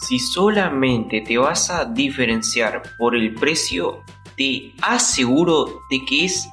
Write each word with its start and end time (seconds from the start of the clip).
Si 0.00 0.18
solamente 0.18 1.20
te 1.20 1.36
vas 1.36 1.70
a 1.70 1.84
diferenciar 1.84 2.82
por 2.98 3.14
el 3.14 3.34
precio, 3.34 4.02
te 4.36 4.72
aseguro 4.80 5.66
de 5.90 6.04
que 6.06 6.24
es 6.24 6.48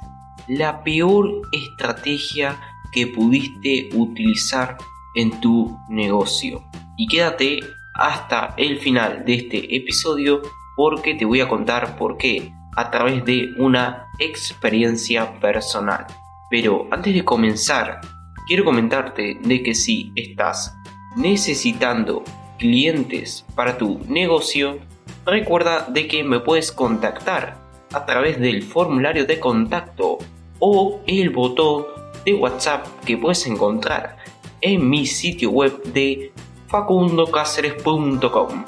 la 0.48 0.82
peor 0.82 1.42
estrategia 1.52 2.60
que 2.92 3.06
pudiste 3.06 3.88
utilizar 3.94 4.76
en 5.14 5.40
tu 5.40 5.78
negocio. 5.88 6.62
Y 6.98 7.06
quédate 7.06 7.60
hasta 7.94 8.54
el 8.58 8.78
final 8.78 9.24
de 9.24 9.34
este 9.34 9.76
episodio 9.76 10.42
porque 10.76 11.14
te 11.14 11.24
voy 11.24 11.40
a 11.40 11.48
contar 11.48 11.96
por 11.96 12.18
qué 12.18 12.52
a 12.76 12.90
través 12.90 13.24
de 13.24 13.48
una 13.58 14.06
experiencia 14.18 15.40
personal. 15.40 16.06
Pero 16.50 16.86
antes 16.90 17.14
de 17.14 17.24
comenzar, 17.24 18.00
quiero 18.46 18.64
comentarte 18.64 19.38
de 19.42 19.62
que 19.62 19.74
si 19.74 20.12
estás 20.14 20.76
necesitando 21.16 22.22
clientes 22.58 23.44
para 23.54 23.78
tu 23.78 24.00
negocio, 24.08 24.78
recuerda 25.24 25.86
de 25.88 26.06
que 26.06 26.24
me 26.24 26.40
puedes 26.40 26.72
contactar 26.72 27.56
a 27.92 28.04
través 28.04 28.38
del 28.38 28.62
formulario 28.62 29.24
de 29.24 29.40
contacto 29.40 30.18
o 30.58 31.00
el 31.06 31.30
botón 31.30 31.86
de 32.24 32.34
WhatsApp 32.34 32.86
que 33.04 33.16
puedes 33.16 33.46
encontrar 33.46 34.18
en 34.60 34.90
mi 34.90 35.06
sitio 35.06 35.50
web 35.50 35.82
de 35.84 36.32
facundocaceres.com 36.66 38.64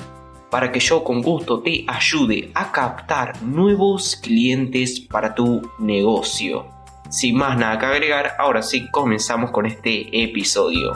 para 0.51 0.73
que 0.73 0.81
yo 0.81 1.05
con 1.05 1.23
gusto 1.23 1.61
te 1.61 1.85
ayude 1.87 2.51
a 2.55 2.73
captar 2.73 3.41
nuevos 3.43 4.17
clientes 4.17 5.01
para 5.01 5.35
tu 5.35 5.63
negocio. 5.79 6.67
Sin 7.09 7.37
más 7.37 7.57
nada 7.57 7.79
que 7.79 7.87
agregar, 7.87 8.35
ahora 8.39 8.63
sí 8.63 8.89
comenzamos 8.91 9.51
con 9.51 9.67
este 9.67 10.23
episodio. 10.23 10.93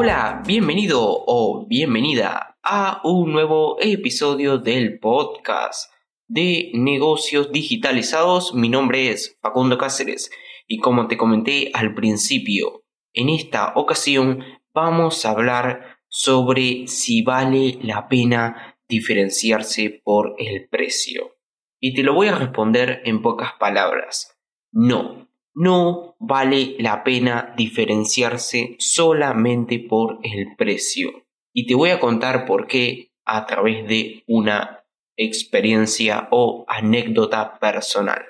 Hola, 0.00 0.44
bienvenido 0.46 1.00
o 1.02 1.66
bienvenida 1.66 2.56
a 2.62 3.00
un 3.02 3.32
nuevo 3.32 3.78
episodio 3.80 4.56
del 4.58 5.00
podcast 5.00 5.92
de 6.28 6.70
negocios 6.72 7.50
digitalizados. 7.50 8.54
Mi 8.54 8.68
nombre 8.68 9.10
es 9.10 9.36
Facundo 9.42 9.76
Cáceres 9.76 10.30
y 10.68 10.78
como 10.78 11.08
te 11.08 11.16
comenté 11.16 11.72
al 11.74 11.96
principio, 11.96 12.84
en 13.12 13.28
esta 13.28 13.72
ocasión 13.74 14.44
vamos 14.72 15.26
a 15.26 15.30
hablar 15.30 15.98
sobre 16.06 16.86
si 16.86 17.22
vale 17.22 17.80
la 17.82 18.06
pena 18.06 18.78
diferenciarse 18.88 20.00
por 20.04 20.36
el 20.38 20.68
precio. 20.68 21.34
Y 21.80 21.94
te 21.94 22.04
lo 22.04 22.14
voy 22.14 22.28
a 22.28 22.36
responder 22.36 23.02
en 23.04 23.20
pocas 23.20 23.54
palabras. 23.58 24.38
No, 24.70 25.27
no 25.54 26.16
vale 26.18 26.76
la 26.78 27.04
pena 27.04 27.54
diferenciarse 27.56 28.76
solamente 28.78 29.78
por 29.78 30.18
el 30.22 30.54
precio. 30.56 31.26
Y 31.52 31.66
te 31.66 31.74
voy 31.74 31.90
a 31.90 32.00
contar 32.00 32.46
por 32.46 32.66
qué 32.66 33.12
a 33.24 33.46
través 33.46 33.86
de 33.88 34.24
una 34.26 34.84
experiencia 35.16 36.28
o 36.30 36.64
anécdota 36.68 37.58
personal. 37.58 38.22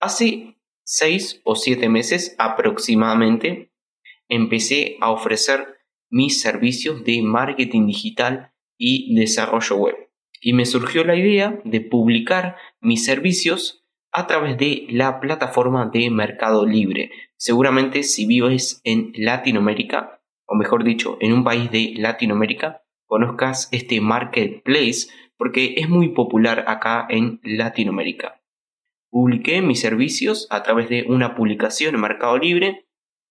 Hace 0.00 0.56
seis 0.84 1.40
o 1.44 1.56
siete 1.56 1.88
meses 1.88 2.34
aproximadamente, 2.38 3.72
empecé 4.28 4.96
a 5.00 5.10
ofrecer 5.10 5.78
mis 6.10 6.40
servicios 6.40 7.04
de 7.04 7.22
marketing 7.22 7.86
digital 7.86 8.52
y 8.78 9.14
desarrollo 9.14 9.76
web. 9.76 9.96
Y 10.40 10.52
me 10.52 10.66
surgió 10.66 11.04
la 11.04 11.16
idea 11.16 11.60
de 11.64 11.80
publicar 11.80 12.56
mis 12.80 13.04
servicios 13.04 13.81
a 14.12 14.26
través 14.26 14.58
de 14.58 14.86
la 14.90 15.20
plataforma 15.20 15.90
de 15.92 16.10
Mercado 16.10 16.66
Libre. 16.66 17.10
Seguramente 17.36 18.02
si 18.02 18.26
vives 18.26 18.80
en 18.84 19.12
Latinoamérica, 19.14 20.22
o 20.46 20.54
mejor 20.54 20.84
dicho, 20.84 21.16
en 21.20 21.32
un 21.32 21.44
país 21.44 21.70
de 21.70 21.94
Latinoamérica, 21.96 22.82
conozcas 23.06 23.68
este 23.72 24.00
marketplace 24.00 25.08
porque 25.38 25.74
es 25.78 25.88
muy 25.88 26.10
popular 26.10 26.64
acá 26.68 27.06
en 27.08 27.40
Latinoamérica. 27.42 28.42
Publiqué 29.10 29.62
mis 29.62 29.80
servicios 29.80 30.46
a 30.50 30.62
través 30.62 30.88
de 30.88 31.04
una 31.08 31.34
publicación 31.34 31.94
en 31.94 32.00
Mercado 32.02 32.38
Libre 32.38 32.86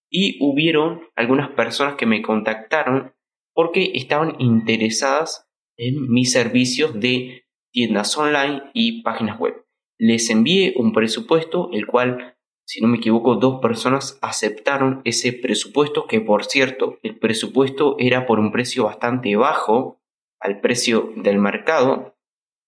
y 0.10 0.38
hubieron 0.42 1.04
algunas 1.16 1.50
personas 1.52 1.96
que 1.96 2.06
me 2.06 2.22
contactaron 2.22 3.14
porque 3.54 3.92
estaban 3.94 4.36
interesadas 4.40 5.48
en 5.78 6.10
mis 6.10 6.32
servicios 6.32 7.00
de 7.00 7.46
tiendas 7.72 8.18
online 8.18 8.64
y 8.74 9.04
páginas 9.04 9.40
web. 9.40 9.64
Les 10.04 10.32
envié 10.32 10.74
un 10.78 10.94
presupuesto, 10.94 11.70
el 11.74 11.86
cual, 11.86 12.36
si 12.66 12.82
no 12.82 12.88
me 12.88 12.98
equivoco, 12.98 13.36
dos 13.36 13.62
personas 13.62 14.18
aceptaron 14.24 15.02
ese 15.06 15.32
presupuesto, 15.32 16.08
que 16.08 16.20
por 16.20 16.44
cierto, 16.44 16.98
el 17.04 17.20
presupuesto 17.20 17.98
era 18.00 18.26
por 18.26 18.40
un 18.40 18.52
precio 18.52 18.86
bastante 18.86 19.36
bajo 19.36 20.02
al 20.40 20.60
precio 20.60 21.14
del 21.18 21.38
mercado. 21.38 22.18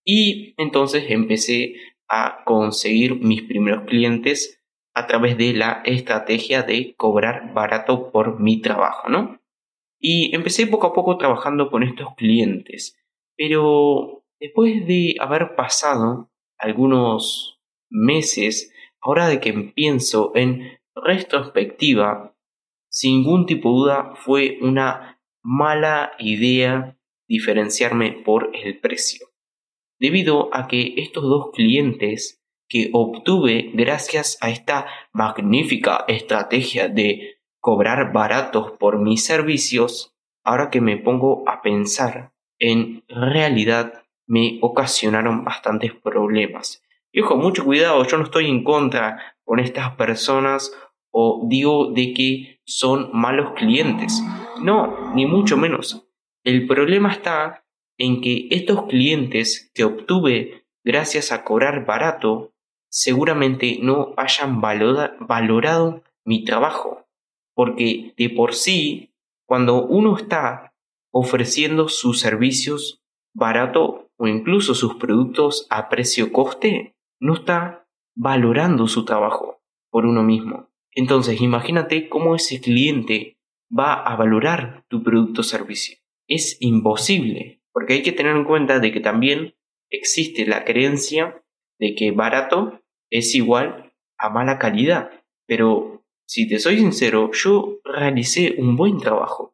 Y 0.05 0.53
entonces 0.57 1.05
empecé 1.09 1.73
a 2.07 2.43
conseguir 2.45 3.15
mis 3.15 3.41
primeros 3.41 3.85
clientes 3.85 4.63
a 4.93 5.07
través 5.07 5.35
de 5.35 5.53
la 5.53 5.81
estrategia 5.85 6.61
de 6.61 6.93
cobrar 6.97 7.51
barato 7.55 8.11
por 8.11 8.39
mi 8.39 8.61
trabajo, 8.61 9.09
¿no? 9.09 9.41
Y 9.99 10.35
empecé 10.35 10.67
poco 10.67 10.85
a 10.85 10.93
poco 10.93 11.17
trabajando 11.17 11.71
con 11.71 11.81
estos 11.81 12.13
clientes, 12.15 12.95
pero 13.35 14.23
después 14.39 14.85
de 14.85 15.15
haber 15.19 15.55
pasado 15.55 16.29
algunos 16.63 17.59
meses, 17.89 18.73
ahora 19.01 19.27
de 19.27 19.39
que 19.39 19.53
pienso 19.53 20.31
en 20.35 20.79
retrospectiva, 20.95 22.35
sin 22.89 23.17
ningún 23.17 23.45
tipo 23.45 23.69
de 23.69 23.75
duda 23.75 24.13
fue 24.15 24.57
una 24.61 25.19
mala 25.43 26.13
idea 26.19 26.97
diferenciarme 27.27 28.11
por 28.23 28.51
el 28.53 28.79
precio. 28.79 29.27
Debido 29.99 30.49
a 30.55 30.67
que 30.67 30.93
estos 30.97 31.23
dos 31.23 31.51
clientes 31.53 32.41
que 32.69 32.89
obtuve 32.93 33.71
gracias 33.73 34.37
a 34.41 34.49
esta 34.49 34.87
magnífica 35.11 36.05
estrategia 36.07 36.87
de 36.87 37.37
cobrar 37.59 38.13
baratos 38.13 38.71
por 38.79 38.99
mis 38.99 39.25
servicios, 39.25 40.15
ahora 40.43 40.69
que 40.69 40.81
me 40.81 40.97
pongo 40.97 41.43
a 41.47 41.61
pensar, 41.61 42.33
en 42.59 43.03
realidad 43.07 44.02
me 44.27 44.59
ocasionaron 44.61 45.43
bastantes 45.43 45.93
problemas. 45.93 46.83
Y 47.11 47.21
ojo, 47.21 47.37
mucho 47.37 47.63
cuidado, 47.63 48.05
yo 48.05 48.17
no 48.17 48.23
estoy 48.23 48.49
en 48.49 48.63
contra 48.63 49.35
con 49.43 49.59
estas 49.59 49.95
personas 49.95 50.73
o 51.11 51.45
digo 51.47 51.91
de 51.91 52.13
que 52.13 52.59
son 52.65 53.09
malos 53.13 53.53
clientes. 53.55 54.21
No, 54.61 55.13
ni 55.13 55.25
mucho 55.25 55.57
menos. 55.57 56.07
El 56.43 56.67
problema 56.67 57.11
está 57.11 57.65
en 57.97 58.21
que 58.21 58.47
estos 58.49 58.87
clientes 58.87 59.71
que 59.73 59.83
obtuve 59.83 60.65
gracias 60.83 61.31
a 61.31 61.43
cobrar 61.43 61.85
barato 61.85 62.53
seguramente 62.89 63.79
no 63.81 64.13
hayan 64.17 64.61
valorado 64.61 66.03
mi 66.25 66.43
trabajo, 66.43 67.05
porque 67.55 68.13
de 68.17 68.29
por 68.29 68.53
sí, 68.53 69.13
cuando 69.45 69.83
uno 69.85 70.17
está 70.17 70.73
ofreciendo 71.11 71.89
sus 71.89 72.19
servicios 72.19 73.01
barato 73.33 74.09
o 74.23 74.27
incluso 74.27 74.73
sus 74.73 74.95
productos 74.95 75.67
a 75.69 75.89
precio 75.89 76.31
coste, 76.31 76.95
no 77.19 77.33
está 77.33 77.85
valorando 78.15 78.87
su 78.87 79.03
trabajo 79.03 79.61
por 79.89 80.05
uno 80.05 80.23
mismo. 80.23 80.69
Entonces, 80.93 81.41
imagínate 81.41 82.07
cómo 82.07 82.33
ese 82.33 82.61
cliente 82.61 83.37
va 83.77 83.95
a 83.95 84.15
valorar 84.15 84.85
tu 84.87 85.03
producto 85.03 85.41
o 85.41 85.43
servicio. 85.43 85.97
Es 86.25 86.55
imposible. 86.61 87.61
Porque 87.73 87.95
hay 87.95 88.01
que 88.01 88.13
tener 88.13 88.37
en 88.37 88.45
cuenta 88.45 88.79
de 88.79 88.93
que 88.93 89.01
también 89.01 89.55
existe 89.89 90.45
la 90.45 90.63
creencia 90.63 91.43
de 91.77 91.93
que 91.93 92.11
barato 92.11 92.79
es 93.09 93.35
igual 93.35 93.91
a 94.17 94.29
mala 94.29 94.57
calidad. 94.57 95.11
Pero 95.45 96.05
si 96.25 96.47
te 96.47 96.59
soy 96.59 96.77
sincero, 96.77 97.29
yo 97.33 97.81
realicé 97.83 98.55
un 98.57 98.77
buen 98.77 98.99
trabajo. 98.99 99.53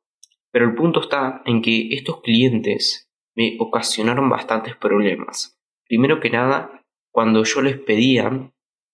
Pero 0.52 0.66
el 0.66 0.76
punto 0.76 1.02
está 1.02 1.42
en 1.46 1.64
que 1.64 1.88
estos 1.90 2.22
clientes 2.22 3.09
me 3.40 3.56
ocasionaron 3.58 4.30
bastantes 4.30 4.76
problemas. 4.76 5.58
Primero 5.88 6.20
que 6.20 6.30
nada, 6.30 6.84
cuando 7.10 7.46
yo 7.46 7.62
les 7.62 7.78
pedía 7.78 8.52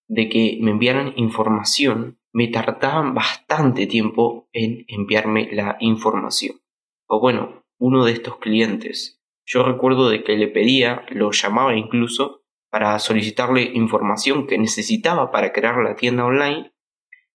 de 0.07 0.30
que 0.30 0.59
me 0.62 0.69
enviaran 0.69 1.13
información, 1.15 2.19
me 2.31 2.50
tardaban 2.50 3.15
bastante 3.15 3.88
tiempo 3.88 4.47
en 4.53 4.86
enviarme 4.88 5.50
la 5.51 5.77
información. 5.80 6.62
O 7.07 7.19
bueno, 7.19 7.65
uno 7.80 8.06
de 8.06 8.12
estos 8.12 8.38
clientes. 8.38 9.19
Yo 9.47 9.63
recuerdo 9.63 10.09
de 10.09 10.24
que 10.24 10.38
le 10.38 10.48
pedía, 10.48 11.07
lo 11.09 11.31
llamaba 11.31 11.75
incluso, 11.75 12.44
para 12.69 13.00
solicitarle 13.00 13.71
información 13.74 14.45
que 14.45 14.59
necesitaba 14.59 15.31
para 15.31 15.53
crear 15.53 15.77
la 15.77 15.95
tienda 15.95 16.24
online 16.24 16.71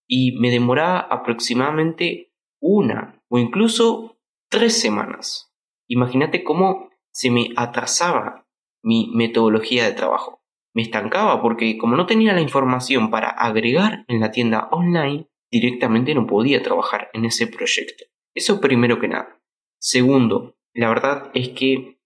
y 0.06 0.38
me 0.38 0.50
demoraba 0.50 1.00
aproximadamente 1.00 2.32
una 2.60 3.20
o 3.28 3.40
incluso 3.40 4.20
tres 4.48 4.80
semanas. 4.80 5.52
Imagínate 5.88 6.44
cómo 6.44 6.89
se 7.12 7.30
me 7.30 7.50
atrasaba 7.56 8.46
mi 8.82 9.10
metodología 9.14 9.84
de 9.84 9.92
trabajo. 9.92 10.42
Me 10.74 10.82
estancaba 10.82 11.42
porque 11.42 11.76
como 11.78 11.96
no 11.96 12.06
tenía 12.06 12.32
la 12.32 12.40
información 12.40 13.10
para 13.10 13.28
agregar 13.28 14.04
en 14.08 14.20
la 14.20 14.30
tienda 14.30 14.68
online, 14.70 15.28
directamente 15.50 16.14
no 16.14 16.26
podía 16.26 16.62
trabajar 16.62 17.10
en 17.12 17.24
ese 17.24 17.46
proyecto. 17.46 18.04
Eso 18.34 18.60
primero 18.60 19.00
que 19.00 19.08
nada. 19.08 19.40
Segundo, 19.78 20.56
la 20.74 20.88
verdad 20.88 21.30
es 21.34 21.50
que 21.50 21.98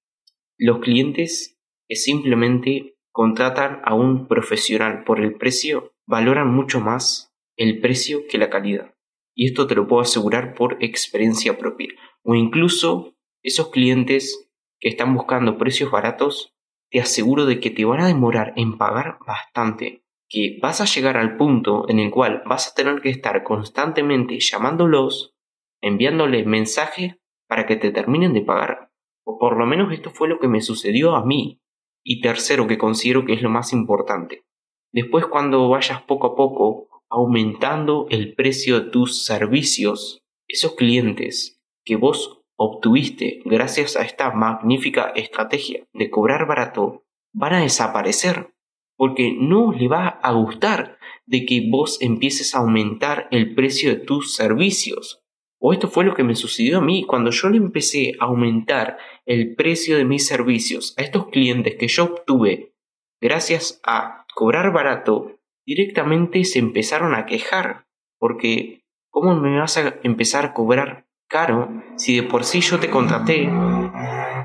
los 0.58 0.78
clientes 0.78 1.58
que 1.88 1.96
simplemente 1.96 2.96
contratan 3.12 3.80
a 3.84 3.94
un 3.94 4.26
profesional 4.26 5.04
por 5.04 5.20
el 5.20 5.34
precio 5.34 5.92
valoran 6.06 6.52
mucho 6.52 6.80
más 6.80 7.34
el 7.56 7.80
precio 7.80 8.26
que 8.28 8.38
la 8.38 8.50
calidad. 8.50 8.94
Y 9.34 9.46
esto 9.46 9.66
te 9.66 9.74
lo 9.74 9.86
puedo 9.86 10.02
asegurar 10.02 10.54
por 10.54 10.82
experiencia 10.82 11.58
propia. 11.58 11.88
O 12.22 12.34
incluso 12.34 13.14
esos 13.42 13.70
clientes 13.70 14.43
están 14.88 15.14
buscando 15.14 15.58
precios 15.58 15.90
baratos, 15.90 16.54
te 16.90 17.00
aseguro 17.00 17.46
de 17.46 17.60
que 17.60 17.70
te 17.70 17.84
van 17.84 18.00
a 18.00 18.06
demorar 18.06 18.52
en 18.56 18.78
pagar 18.78 19.18
bastante. 19.26 20.04
Que 20.28 20.58
vas 20.62 20.80
a 20.80 20.84
llegar 20.84 21.16
al 21.16 21.36
punto 21.36 21.88
en 21.88 21.98
el 21.98 22.10
cual 22.10 22.42
vas 22.46 22.68
a 22.68 22.74
tener 22.74 23.00
que 23.00 23.10
estar 23.10 23.42
constantemente 23.44 24.38
llamándolos, 24.40 25.34
enviándoles 25.80 26.46
mensajes 26.46 27.16
para 27.48 27.66
que 27.66 27.76
te 27.76 27.90
terminen 27.90 28.32
de 28.32 28.42
pagar. 28.42 28.90
O 29.24 29.38
por 29.38 29.56
lo 29.56 29.66
menos 29.66 29.92
esto 29.92 30.10
fue 30.10 30.28
lo 30.28 30.38
que 30.38 30.48
me 30.48 30.60
sucedió 30.60 31.14
a 31.16 31.24
mí. 31.24 31.60
Y 32.04 32.20
tercero, 32.20 32.66
que 32.66 32.78
considero 32.78 33.24
que 33.24 33.32
es 33.32 33.42
lo 33.42 33.50
más 33.50 33.72
importante. 33.72 34.44
Después 34.92 35.26
cuando 35.26 35.68
vayas 35.68 36.02
poco 36.02 36.28
a 36.28 36.36
poco 36.36 36.88
aumentando 37.10 38.06
el 38.10 38.34
precio 38.34 38.80
de 38.80 38.90
tus 38.90 39.24
servicios, 39.24 40.22
esos 40.46 40.74
clientes 40.74 41.60
que 41.84 41.96
vos 41.96 42.43
obtuviste 42.56 43.42
gracias 43.44 43.96
a 43.96 44.02
esta 44.02 44.30
magnífica 44.32 45.12
estrategia 45.14 45.86
de 45.92 46.10
cobrar 46.10 46.46
barato 46.46 47.04
van 47.32 47.54
a 47.54 47.60
desaparecer 47.60 48.50
porque 48.96 49.34
no 49.36 49.72
le 49.72 49.88
va 49.88 50.08
a 50.08 50.32
gustar 50.32 50.98
de 51.26 51.44
que 51.44 51.66
vos 51.68 52.00
empieces 52.00 52.54
a 52.54 52.58
aumentar 52.58 53.28
el 53.30 53.54
precio 53.54 53.90
de 53.90 53.96
tus 53.96 54.34
servicios. 54.34 55.20
O 55.58 55.72
esto 55.72 55.88
fue 55.88 56.04
lo 56.04 56.14
que 56.14 56.22
me 56.22 56.36
sucedió 56.36 56.78
a 56.78 56.82
mí 56.82 57.04
cuando 57.04 57.30
yo 57.30 57.48
le 57.48 57.56
empecé 57.56 58.12
a 58.20 58.26
aumentar 58.26 58.98
el 59.24 59.54
precio 59.56 59.96
de 59.96 60.04
mis 60.04 60.26
servicios 60.26 60.94
a 60.96 61.02
estos 61.02 61.28
clientes 61.28 61.76
que 61.76 61.88
yo 61.88 62.04
obtuve 62.04 62.74
gracias 63.20 63.80
a 63.84 64.26
cobrar 64.34 64.72
barato, 64.72 65.38
directamente 65.66 66.44
se 66.44 66.58
empezaron 66.58 67.14
a 67.14 67.24
quejar 67.24 67.86
porque 68.18 68.84
¿cómo 69.10 69.34
me 69.34 69.58
vas 69.58 69.78
a 69.78 69.98
empezar 70.02 70.44
a 70.44 70.52
cobrar 70.52 71.06
caro 71.34 71.82
si 71.96 72.14
de 72.14 72.22
por 72.22 72.44
sí 72.44 72.60
yo 72.60 72.78
te 72.78 72.88
contraté 72.88 73.50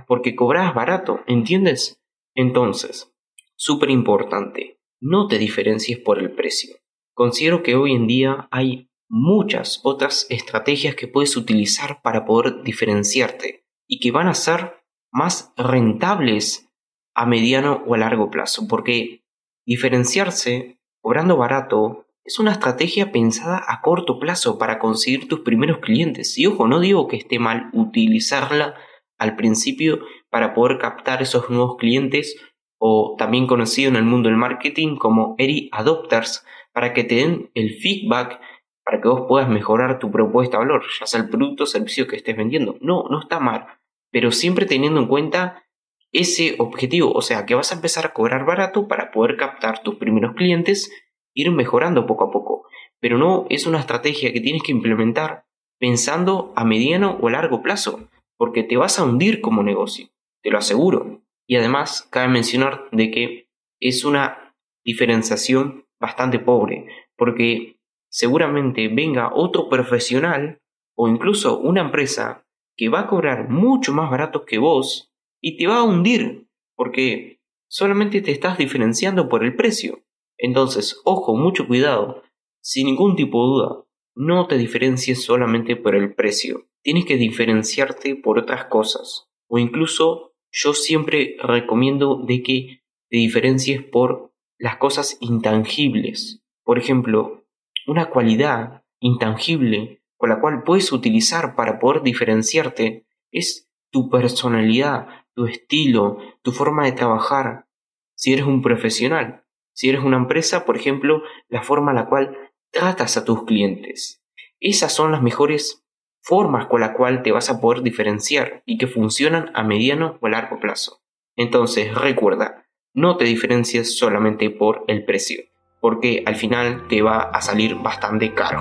porque 0.07 0.36
cobras 0.36 0.74
barato, 0.74 1.19
¿entiendes? 1.27 2.01
Entonces, 2.33 3.13
súper 3.56 3.91
importante, 3.91 4.80
no 5.00 5.27
te 5.27 5.38
diferencies 5.38 6.00
por 6.00 6.18
el 6.18 6.31
precio. 6.31 6.77
Considero 7.13 7.62
que 7.62 7.75
hoy 7.75 7.94
en 7.94 8.07
día 8.07 8.47
hay 8.50 8.89
muchas 9.07 9.81
otras 9.83 10.25
estrategias 10.31 10.95
que 10.95 11.07
puedes 11.07 11.38
utilizar 11.38 12.01
para 12.01 12.25
poder 12.25 12.63
diferenciarte 12.63 13.68
y 13.88 14.00
que 14.00 14.09
van 14.09 14.27
a 14.27 14.33
ser 14.33 14.81
más 15.12 15.53
rentables 15.57 16.71
a 17.13 17.27
mediano 17.27 17.83
o 17.86 17.94
a 17.94 18.00
largo 18.00 18.31
plazo, 18.31 18.68
porque 18.68 19.25
diferenciarse 19.63 20.80
cobrando 21.03 21.38
barato 21.38 22.07
es 22.29 22.37
una 22.37 22.51
estrategia 22.51 23.11
pensada 23.11 23.59
a 23.67 23.81
corto 23.81 24.19
plazo 24.19 24.59
para 24.59 24.77
conseguir 24.77 25.27
tus 25.27 25.39
primeros 25.39 25.79
clientes. 25.79 26.37
Y 26.37 26.45
ojo, 26.45 26.67
no 26.67 26.79
digo 26.79 27.07
que 27.07 27.17
esté 27.17 27.39
mal 27.39 27.71
utilizarla 27.73 28.75
al 29.17 29.35
principio 29.35 30.01
para 30.29 30.53
poder 30.53 30.77
captar 30.77 31.23
esos 31.23 31.49
nuevos 31.49 31.77
clientes 31.77 32.39
o 32.77 33.15
también 33.17 33.47
conocido 33.47 33.89
en 33.89 33.95
el 33.95 34.03
mundo 34.03 34.29
del 34.29 34.37
marketing 34.37 34.97
como 34.97 35.33
early 35.39 35.69
adopters 35.71 36.45
para 36.71 36.93
que 36.93 37.03
te 37.03 37.15
den 37.15 37.49
el 37.55 37.73
feedback 37.79 38.39
para 38.85 39.01
que 39.01 39.07
vos 39.07 39.25
puedas 39.27 39.49
mejorar 39.49 39.97
tu 39.97 40.11
propuesta 40.11 40.57
de 40.57 40.65
valor, 40.65 40.83
ya 40.99 41.07
sea 41.07 41.21
el 41.21 41.29
producto 41.29 41.63
o 41.63 41.67
servicio 41.67 42.05
que 42.05 42.15
estés 42.15 42.37
vendiendo. 42.37 42.77
No, 42.79 43.05
no 43.09 43.21
está 43.21 43.39
mal, 43.39 43.65
pero 44.11 44.31
siempre 44.31 44.67
teniendo 44.67 44.99
en 44.99 45.07
cuenta 45.07 45.63
ese 46.11 46.57
objetivo, 46.59 47.11
o 47.11 47.23
sea, 47.23 47.47
que 47.47 47.55
vas 47.55 47.71
a 47.71 47.75
empezar 47.75 48.05
a 48.05 48.13
cobrar 48.13 48.45
barato 48.45 48.87
para 48.87 49.09
poder 49.09 49.35
captar 49.35 49.81
tus 49.81 49.95
primeros 49.95 50.35
clientes 50.35 50.91
ir 51.33 51.51
mejorando 51.51 52.05
poco 52.05 52.25
a 52.25 52.31
poco, 52.31 52.67
pero 52.99 53.17
no 53.17 53.45
es 53.49 53.65
una 53.65 53.79
estrategia 53.79 54.33
que 54.33 54.41
tienes 54.41 54.63
que 54.63 54.71
implementar 54.71 55.45
pensando 55.79 56.53
a 56.55 56.65
mediano 56.65 57.17
o 57.21 57.29
largo 57.29 57.61
plazo, 57.61 58.07
porque 58.37 58.63
te 58.63 58.77
vas 58.77 58.99
a 58.99 59.03
hundir 59.03 59.41
como 59.41 59.63
negocio, 59.63 60.07
te 60.41 60.51
lo 60.51 60.57
aseguro. 60.57 61.21
Y 61.47 61.55
además, 61.55 62.07
cabe 62.11 62.27
mencionar 62.27 62.85
de 62.91 63.11
que 63.11 63.47
es 63.79 64.03
una 64.05 64.53
diferenciación 64.83 65.85
bastante 65.99 66.39
pobre, 66.39 66.87
porque 67.17 67.77
seguramente 68.09 68.87
venga 68.87 69.33
otro 69.33 69.69
profesional 69.69 70.59
o 70.95 71.07
incluso 71.07 71.59
una 71.59 71.81
empresa 71.81 72.45
que 72.75 72.89
va 72.89 73.01
a 73.01 73.07
cobrar 73.07 73.49
mucho 73.49 73.93
más 73.93 74.09
barato 74.09 74.45
que 74.45 74.57
vos 74.57 75.11
y 75.41 75.57
te 75.57 75.67
va 75.67 75.77
a 75.77 75.83
hundir, 75.83 76.47
porque 76.75 77.39
solamente 77.69 78.21
te 78.21 78.31
estás 78.31 78.57
diferenciando 78.57 79.29
por 79.29 79.43
el 79.43 79.55
precio. 79.55 80.01
Entonces, 80.39 81.00
ojo, 81.03 81.36
mucho 81.36 81.68
cuidado. 81.68 82.24
Sin 82.62 82.88
ningún 82.88 83.15
tipo 83.15 83.39
de 83.41 83.47
duda, 83.47 83.86
no 84.15 84.47
te 84.47 84.57
diferencies 84.57 85.24
solamente 85.24 85.75
por 85.75 85.95
el 85.95 86.15
precio. 86.15 86.65
Tienes 86.81 87.06
que 87.06 87.18
diferenciarte 87.18 88.15
por 88.15 88.39
otras 88.39 88.65
cosas. 88.65 89.27
O 89.47 89.59
incluso 89.59 90.33
yo 90.51 90.74
siempre 90.74 91.36
recomiendo 91.44 92.24
de 92.25 92.41
que 92.41 92.81
te 93.09 93.18
diferencies 93.18 93.83
por 93.83 94.33
las 94.57 94.77
cosas 94.77 95.18
intangibles. 95.19 96.41
Por 96.63 96.80
ejemplo, 96.80 97.45
una 97.86 98.09
cualidad 98.09 98.83
intangible 99.00 100.01
con 100.18 100.30
la 100.30 100.41
cual 100.41 100.63
puedes 100.63 100.91
utilizar 100.91 101.56
para 101.56 101.80
poder 101.80 102.01
diferenciarte 102.01 103.06
es 103.31 103.69
tu 103.91 104.09
personalidad, 104.09 105.07
tu 105.33 105.45
estilo, 105.45 106.18
tu 106.41 106.51
forma 106.51 106.86
de 106.86 106.91
trabajar. 106.91 107.68
Si 108.15 108.33
eres 108.33 108.45
un 108.45 108.62
profesional, 108.62 109.45
si 109.79 109.87
eres 109.87 110.03
una 110.03 110.17
empresa, 110.17 110.65
por 110.65 110.75
ejemplo, 110.75 111.23
la 111.47 111.63
forma 111.63 111.91
en 111.91 111.95
la 111.95 112.07
cual 112.07 112.37
tratas 112.69 113.15
a 113.15 113.23
tus 113.23 113.45
clientes. 113.45 114.21
Esas 114.59 114.93
son 114.93 115.13
las 115.13 115.21
mejores 115.21 115.85
formas 116.21 116.67
con 116.67 116.81
las 116.81 116.97
cuales 116.97 117.23
te 117.23 117.31
vas 117.31 117.49
a 117.49 117.61
poder 117.61 117.81
diferenciar 117.81 118.61
y 118.65 118.77
que 118.77 118.87
funcionan 118.87 119.51
a 119.53 119.63
mediano 119.63 120.17
o 120.19 120.27
largo 120.27 120.59
plazo. 120.59 120.99
Entonces, 121.37 121.95
recuerda, 121.95 122.65
no 122.93 123.15
te 123.15 123.23
diferencies 123.23 123.97
solamente 123.97 124.49
por 124.49 124.83
el 124.89 125.05
precio, 125.05 125.43
porque 125.79 126.23
al 126.25 126.35
final 126.35 126.89
te 126.89 127.01
va 127.01 127.21
a 127.21 127.39
salir 127.39 127.75
bastante 127.75 128.33
caro. 128.33 128.59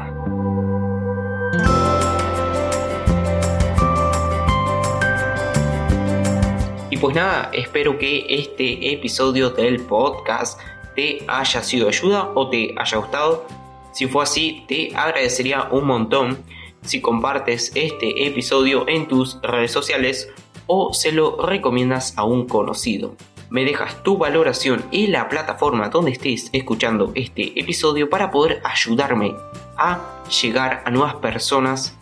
Y 6.91 6.97
pues 6.97 7.17
nada, 7.17 7.51
espero 7.53 7.99
que 7.99 8.25
este 8.29 8.93
episodio 8.93 9.51
del 9.51 9.81
podcast 9.81 10.61
te 10.99 11.23
haya 11.29 11.63
sido 11.63 11.87
ayuda 11.87 12.33
o 12.35 12.51
te 12.51 12.75
haya 12.77 12.99
gustado. 12.99 13.47
Si 13.93 14.09
fue 14.09 14.25
así, 14.25 14.65
te 14.67 14.91
agradecería 14.97 15.69
un 15.71 15.87
montón 15.87 16.39
si 16.83 17.01
compartes 17.01 17.71
este 17.77 18.27
episodio 18.27 18.85
en 18.89 19.07
tus 19.07 19.41
redes 19.41 19.71
sociales 19.71 20.29
o 20.67 20.93
se 20.93 21.13
lo 21.13 21.47
recomiendas 21.47 22.19
a 22.19 22.25
un 22.25 22.49
conocido. 22.49 23.15
Me 23.49 23.65
dejas 23.65 24.03
tu 24.03 24.19
valoración 24.19 24.85
en 24.91 25.13
la 25.13 25.29
plataforma 25.29 25.89
donde 25.89 26.11
estés 26.11 26.51
escuchando 26.53 27.13
este 27.15 27.53
episodio 27.61 28.11
para 28.11 28.33
poder 28.33 28.61
ayudarme 28.65 29.37
a 29.77 30.01
llegar 30.43 30.83
a 30.85 30.91
nuevas 30.91 31.15
personas 31.15 31.97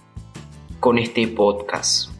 con 0.81 0.97
este 0.97 1.29
podcast. 1.29 2.12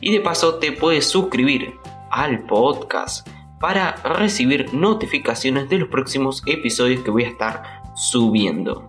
Y 0.00 0.12
de 0.12 0.20
paso 0.20 0.60
te 0.60 0.70
puedes 0.70 1.04
suscribir 1.04 1.74
al 2.12 2.44
podcast 2.46 3.26
para 3.62 3.92
recibir 4.02 4.74
notificaciones 4.74 5.68
de 5.70 5.78
los 5.78 5.88
próximos 5.88 6.42
episodios 6.46 7.04
que 7.04 7.12
voy 7.12 7.22
a 7.22 7.28
estar 7.28 7.62
subiendo. 7.94 8.88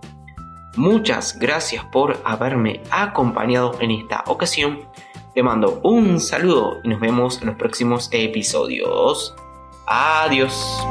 Muchas 0.74 1.38
gracias 1.38 1.84
por 1.92 2.20
haberme 2.24 2.82
acompañado 2.90 3.76
en 3.80 3.92
esta 3.92 4.24
ocasión. 4.26 4.80
Te 5.32 5.44
mando 5.44 5.80
un 5.84 6.18
saludo 6.18 6.80
y 6.82 6.88
nos 6.88 6.98
vemos 6.98 7.40
en 7.40 7.46
los 7.46 7.56
próximos 7.56 8.08
episodios. 8.10 9.36
Adiós. 9.86 10.84